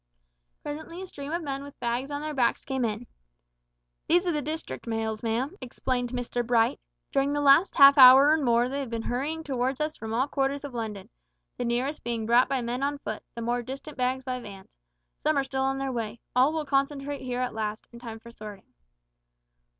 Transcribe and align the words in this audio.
Presently 0.63 1.03
a 1.03 1.05
stream 1.05 1.31
of 1.31 1.43
men 1.43 1.61
with 1.61 1.79
bags 1.79 2.09
on 2.09 2.21
their 2.23 2.33
backs 2.33 2.65
came 2.65 2.83
in. 2.83 3.05
"These 4.07 4.25
are 4.25 4.31
the 4.31 4.41
district 4.41 4.87
mails, 4.87 5.21
ma'am," 5.21 5.55
explained 5.61 6.09
Mr 6.09 6.43
Bright; 6.43 6.79
"during 7.11 7.33
the 7.33 7.39
last 7.39 7.75
half 7.75 7.99
hour 7.99 8.33
and 8.33 8.43
more 8.43 8.67
they 8.67 8.79
have 8.79 8.89
been 8.89 9.03
hurrying 9.03 9.43
towards 9.43 9.79
us 9.79 9.95
from 9.95 10.11
all 10.11 10.27
quarters 10.27 10.63
of 10.63 10.73
London; 10.73 11.07
the 11.55 11.65
nearest 11.65 12.03
being 12.03 12.25
brought 12.25 12.49
by 12.49 12.63
men 12.63 12.81
on 12.81 12.97
foot, 12.97 13.21
the 13.35 13.43
more 13.43 13.61
distant 13.61 13.95
bags 13.95 14.23
by 14.23 14.39
vans. 14.39 14.75
Some 15.21 15.37
are 15.37 15.43
still 15.43 15.61
on 15.61 15.77
their 15.77 15.91
way; 15.91 16.19
all 16.35 16.51
will 16.51 16.65
concentrate 16.65 17.21
here 17.21 17.39
at 17.41 17.53
last, 17.53 17.87
in 17.93 17.99
time 17.99 18.17
for 18.19 18.31
sorting." 18.31 18.73